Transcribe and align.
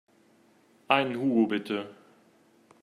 Einen 0.87 1.15
Hugo 1.19 1.45
bitte. 1.47 1.93